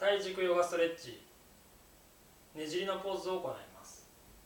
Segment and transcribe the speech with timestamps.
[0.00, 1.20] 体軸ヨガストレッチ。
[2.54, 3.79] ねじりのポーズを行います。